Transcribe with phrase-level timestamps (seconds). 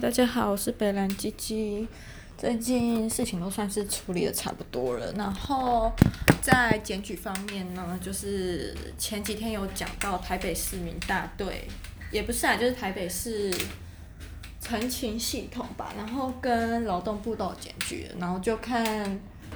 [0.00, 1.86] 大家好，我是北兰鸡鸡。
[2.36, 5.92] 最近事情都算是处理的差不多了，然后
[6.42, 11.68] 在检举方面呢，就是前几天有讲到台北市民大队，
[12.10, 13.54] 也不是啊，就是台北市
[14.60, 18.84] 陈情系统吧，然后跟劳动部都有检举，然后就看，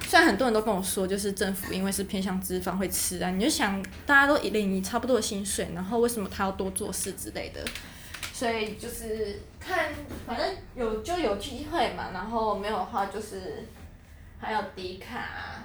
[0.07, 7.59] 虽然很多人都跟我说，就是政府因为是偏向资方会吃啊，你就想大家都领差不多的薪水，然后为什么他要多做事之类的。
[8.39, 9.89] 所以就是看，
[10.25, 13.67] 反正有就有机会嘛，然后没有的话就是
[14.39, 15.61] 还有迪卡，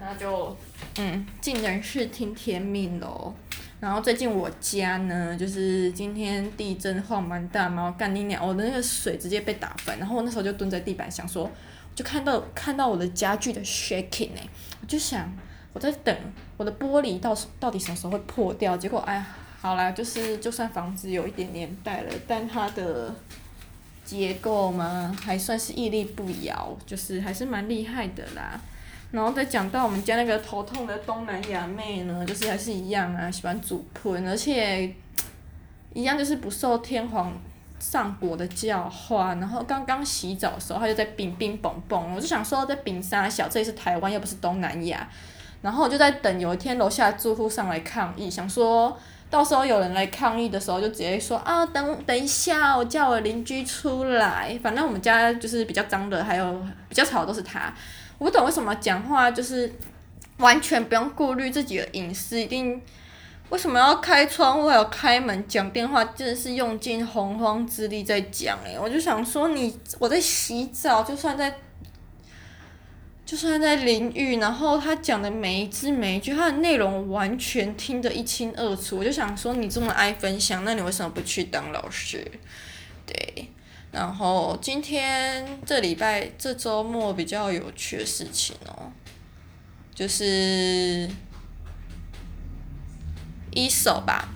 [0.00, 0.56] 那就
[0.96, 3.34] 嗯尽人事听天命喽。
[3.78, 11.50] 然后最近我家呢，就是今天地震晃蛮大嘛，干你娘，我的那个水直接被打翻，然后我那时候就蹲在地板想说，
[11.94, 14.48] 就看到看到我的家具的 shaking 哎，
[14.80, 15.30] 我就想
[15.74, 16.16] 我在等
[16.56, 19.26] 我的玻璃到到底什么时候会破掉，结果哎呀。
[19.64, 23.10] 好啦，就是就算房子有一点年代了，但它的
[24.04, 28.60] 结构嘛，还算是屹立不摇，就是还是蛮厉害的啦。
[29.10, 34.94] 然后再讲到我们家那个头痛的东南亚妹呢，就是还是一样啊，喜欢煮喷，而且
[35.94, 37.32] 一样就是不受天皇
[37.80, 39.36] 上国的教化。
[39.36, 45.08] 然后刚刚洗澡的时候，她就在冰冰蹦蹦，我就想说在冰沙小，这里是台湾，又不是东南亚。
[45.62, 48.94] 然后我就在等有一天楼下住户上来抗议，想说。
[49.34, 54.56] 到时候有人来抗议的时候，就直接说啊，等等一下，我叫我邻居出来。
[54.62, 57.74] 反正我们家就是比较脏的，还有比较吵的都是他。
[58.16, 59.72] 我不懂为什么讲话就是
[60.36, 62.80] 完全不用顾虑自己的隐私，一定
[63.48, 71.52] 为什么要开窗户还有开门讲电话，真的是用尽洪荒之力在讲诶，我就想说你，我在洗澡，就算在。
[73.34, 78.96] 就算在淋浴，然后他讲的每一字每一句，他的内容完全听得一清二楚。
[78.96, 82.24] 我就想说，你这么爱分享，那你为什么不去当老师？
[83.04, 83.48] 对。
[83.90, 88.92] 然后今天这礼拜这周末比较有趣的事情哦，
[89.92, 91.10] 就是
[93.50, 94.28] 一手吧，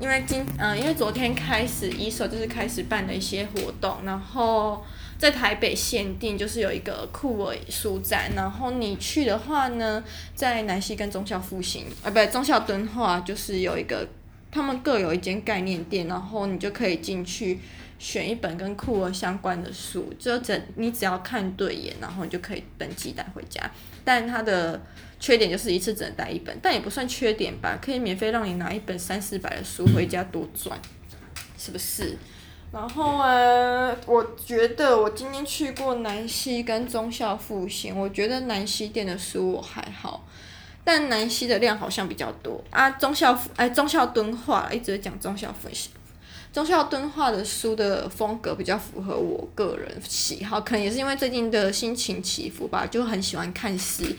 [0.00, 4.82] 因为今嗯，因为昨天开始一手就是开始办了一些活动，然后。
[5.20, 10.02] 在台北限定就是有一个酷尔书展，然后你去的话呢，
[10.34, 14.08] 在南西跟忠孝复兴，啊，不对，忠孝敦化就是有一个，
[14.50, 17.58] 他们各有一间概念店，然后你就可以进去
[17.98, 23.70] 选一本跟酷尔相关的书，就只你只要看对眼，然后你就可以登记带回家。
[24.02, 24.80] 但它的
[25.20, 30.80] 缺点就是一次只能带一本，但也不算缺点吧，可以免费让你拿一本三四百的书回家多赚，
[31.58, 32.16] 是不是？
[32.72, 40.24] 然后啊，我觉得我今天去过南西跟忠孝复兴，我觉得南西店的书我还好，
[40.84, 42.88] 但南西的量好像比较多啊。
[42.90, 45.90] 忠孝哎，忠孝敦化一直讲忠孝复兴，
[46.52, 54.14] 忠孝敦化的书的风格比较符合我个人喜好，可能也是因为最近的心情起伏吧，就很喜欢看诗。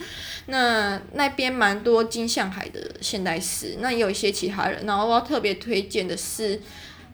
[0.47, 4.85] 那那边蛮多金相海的现代诗，那也有一些其他人。
[4.85, 6.61] 然后我要特别推荐的是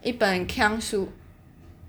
[0.01, 1.07] 一本康书。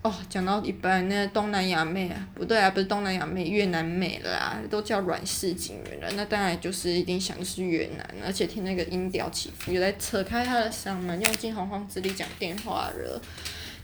[0.08, 13.20] 哦，讲到一半，那东南亚妹啊，不对啊，不是东南亚妹，越南妹啦，都叫阮氏警员了，那当然就是一定想的是越南，而且听那个音调起伏，有在扯开他的嗓门，用尽洪荒之力讲电话了。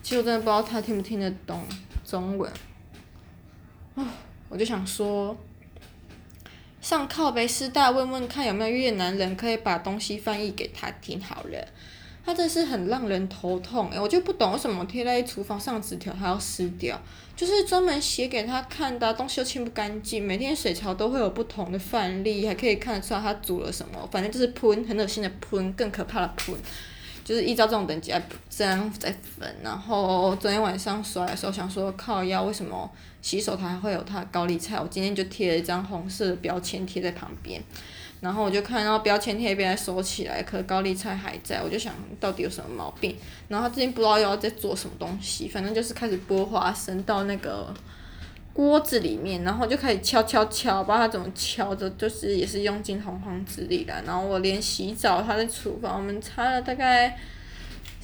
[0.03, 1.63] 其实我真的不知道他听不听得懂
[2.07, 2.51] 中文。
[3.97, 4.07] 哦，
[4.49, 5.37] 我就想说，
[6.81, 11.69] 上靠北师大问问看有没有越南人可以把东西翻译给他听好了。
[12.25, 16.99] 他真是很让人头痛诶，我就不懂为什么贴在厨房上纸条还要撕掉，
[17.37, 26.55] 就是专门写给他看的，东西又清不干净，每天水槽都会有不同的范例，还可以看得出来他煮了什么，反正就是喷，很恶心的喷，更可怕的喷，
[27.25, 29.55] 就是依照这种等级来这样再分。
[29.63, 32.91] 然后昨天晚上刷的时候想说靠腰，为什么
[33.25, 34.79] 洗手台会有他的高丽菜？
[34.79, 37.59] 我今天就贴了一张红色的标签贴在旁边。
[38.21, 43.17] 然后我就看到标签贴边收起来，可高丽菜还在，我就想到底有什么毛病。
[43.49, 47.73] 然后他最近不知道又要在做什么东西，反正就是开始剥花生到那个
[48.53, 54.03] 锅子里面，然后就开始敲敲敲，不知道他怎么敲的，就是也是用尽洪荒之力了。
[54.07, 57.19] 然后我连洗澡，他在厨房，我们擦了大概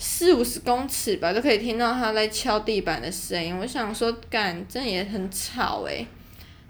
[0.02, 3.54] 四五十公尺吧，都可以听到他在敲地板的声音。
[3.58, 6.06] 我想说，干，真的也很吵诶、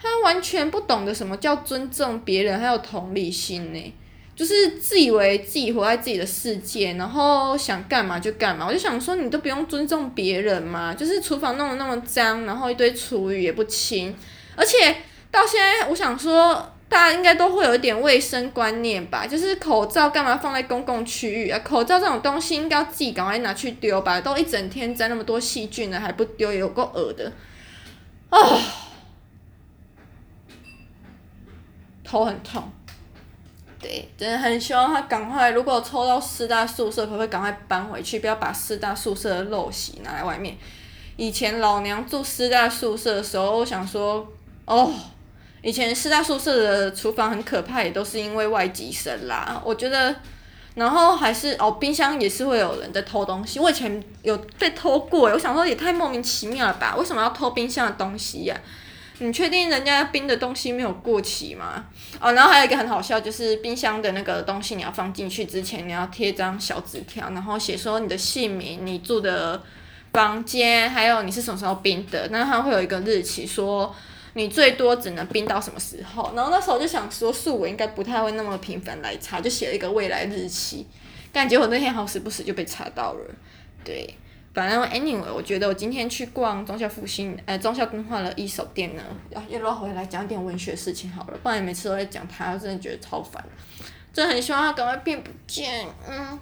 [0.03, 3.94] 他完全不懂得什么叫尊重别人，还有同理心呢，
[4.35, 8.67] 就是自以为自己活在自己的世界，然后想干嘛就干嘛。
[8.67, 14.12] 我就想说，你都不用尊重别人嘛，就是厨房弄得那么脏，然后一堆厨余也不清，
[14.56, 14.97] 而且
[15.31, 19.25] 到现在，我想说，大家应该都会有一点卫生观念吧？
[19.25, 21.56] 就是口罩干嘛放在公共区域啊？
[21.60, 24.20] 口罩这种东西应该要自己赶快拿去丢吧？
[24.20, 27.32] 都一整天沾那么多细菌了还不丢，有够恶的。
[28.28, 28.38] 啊，
[32.02, 32.69] 头很痛。
[33.78, 38.19] 对，真的很希望他赶快，如果抽到师大宿舍，可不可以赶快搬回去？
[38.19, 40.56] 不要把师大宿舍的陋习拿来外面。
[41.16, 44.26] 以前老娘住师大宿舍的时候，我想说，
[44.64, 44.93] 哦。
[45.62, 49.60] 以前师大宿舍的厨房很可怕，也都是因为外籍生啦。
[49.62, 50.16] 我觉得，
[50.74, 53.60] 然后还是哦，冰箱也是会有人在偷东西。
[53.60, 56.96] 我以前有被偷过，我想说也太莫名其妙了吧？
[56.96, 58.58] 为什么要偷冰箱的东西呀、
[59.18, 61.84] 你确定人家冰的东西没有过期吗？
[62.18, 69.62] 哦，然后还有一个很好笑，就是冰箱的那个东西，你要放进去之前，你要贴张小纸条，然后写说你的姓名、你住的
[70.14, 72.28] 房间，还有你是什么时候冰的。
[72.30, 73.94] 那它会有一个日期说。
[74.35, 76.32] 你最多只能冰到什么时候？
[76.37, 80.87] 然后那时候我就想说，恕我应该不太会那么频繁来查，就写了一个未来日期。
[81.32, 83.35] 但结果那天好时不时就被查到了。
[83.85, 84.15] 对，
[84.55, 93.44] 反正 anyway，我觉得我今天去逛忠孝复兴，呃，忠孝更换了一手店呢，要要不要回来讲点文学事情好了，不然每次都在讲他，我真的觉得超烦。
[94.12, 95.87] 真的很希望他赶快变不见。
[96.09, 96.38] 嗯，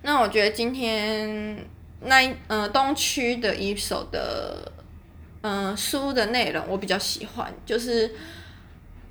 [0.00, 1.58] 那我觉得今天
[2.00, 4.71] 那一呃东区的一手的。
[5.42, 8.10] 嗯、书的内容我比较喜欢，就是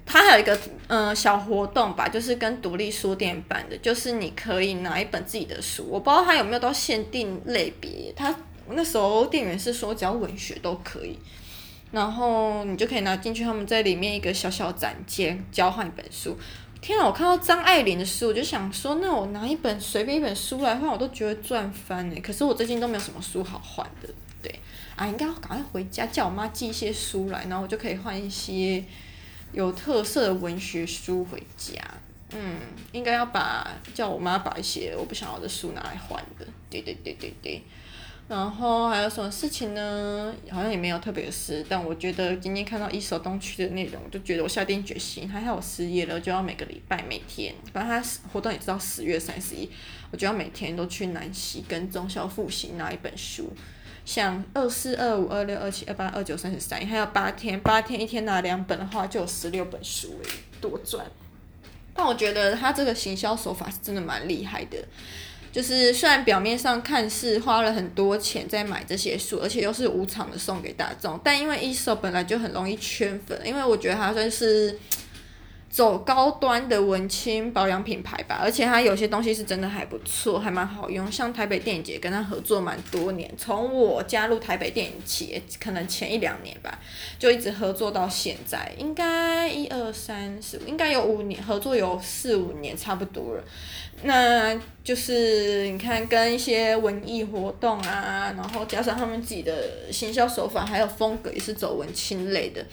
[0.06, 8.36] 它还有一个嗯、小活动吧，就是跟独立书店办的，就是你可以拿一本自己的书，我不知道它有没有到限定类别，它
[8.70, 11.18] 那时候店员是说只要文学都可以，
[11.92, 16.38] 然后你就可以拿进去，他们在里面一个小小展间交换一本书。
[16.82, 24.10] 天啊，我看到张爱玲的书，我就想说，那我拿一本随便一本书来换，我都觉得赚翻哎，可是我最近都没有什么书好换的。
[24.42, 24.60] 对
[24.96, 28.84] 啊，应该要赶快回家，叫我妈寄一些书来，然后我就可以换一些
[29.54, 31.82] 有特色的文学书回家。
[32.34, 32.60] 嗯，
[32.92, 36.48] 应该要把叫我妈把一些我不想要的书拿来换的。
[36.70, 37.62] 对对对对对。
[38.30, 40.34] 然后还有什么事情呢？
[40.50, 49.70] 好像也没有特别的事，但我觉得今天看到一手东区的内容，就觉得我下定决心，还好我失业了，就要每个礼拜每天，反正他活动也是到十月三十一，
[50.12, 53.52] 我就要每天都去南西跟中校复习拿一本书。
[54.12, 60.30] 像二四二五二六二七二八二九三十三，还有八天，八天一天拿两本的话，就有十六本书诶，
[60.60, 61.06] 多赚。
[61.94, 64.78] 但我觉得他这个行销手法是真的蛮厉害的，
[65.50, 74.78] 就是虽然表面上看似花了很多钱在买这些书，而且又是无偿的送给大众，但因为一手本来就很容易圈粉，因为我觉得他算是。
[75.72, 81.10] 走高端的文青保养品牌吧，而且它有些东西是真的还不错，还蛮好用。
[81.10, 86.78] 像台北电影节跟他合作蛮多年，从我加入台北电影节可能前一两年吧，
[87.18, 93.44] 就一直合作到现在，应该一二三四，应该有五年合作，有四五年差不多了。
[94.04, 102.66] 那就是你看跟一些文艺活动啊，然后加上他们自己的行销手法，还有风格也是走文青类的。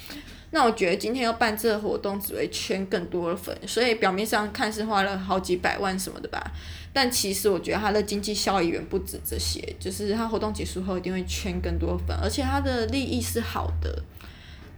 [0.50, 6.42] 那我觉得今天要办这个活动，只会圈更多的粉，所以表面上看似花了好几百万什么的吧，
[6.90, 14.02] 但其实我觉得它的经济效益远不止这些，就是它活动结束后一定会圈更多粉，而且它的利益是好的，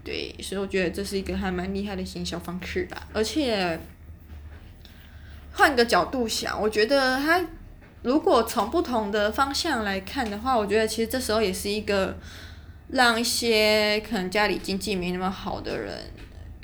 [0.03, 3.07] 对，所以我觉得这是一个还蛮厉害的行销方式吧。
[3.13, 3.79] 而且
[5.53, 7.47] 换个角度想，我觉得它
[8.03, 12.17] 如果从不同的方向来看的话，我觉得其实这时候也是一个。
[12.93, 15.97] 让一些可能家里经济没那么好的人，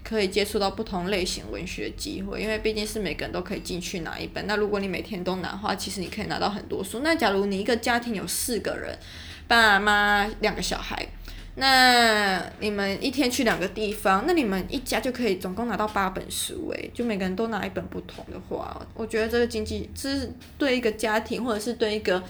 [0.02, 4.44] 可以接触到不同类型文学的机会，因为毕竟是每个人都可以进去拿一本。
[4.46, 7.00] 那如果你每天都拿的话，其实你可以拿到很多书。
[7.04, 8.98] 那假如你一个家庭有四个人，
[9.46, 11.06] 爸妈两个小孩，
[11.54, 22.22] 那你们一天去两个地方，那你们一家就可以总共拿到八本书诶，就每个人都拿一本不同的话，我觉得这个经济，这是对一个家庭或者是对一个，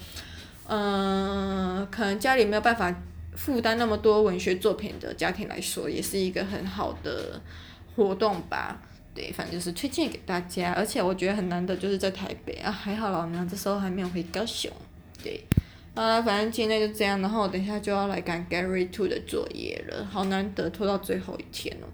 [0.68, 2.94] 嗯、可能家里没有办法。
[3.36, 7.40] 负担那么多文学作品的家庭来说，也是一个很好的
[7.94, 8.82] 活动吧。
[9.14, 10.72] 对，反正就是推荐给大家。
[10.72, 14.70] 而且我觉得很难得，就是在台北啊，还好老娘这时候还没有回高雄。
[15.22, 15.42] 对，
[15.94, 21.86] 啊，反正今天就这样，然后我等一下就要来赶 Gary Two 的作业了，好难得拖到最后一天哦。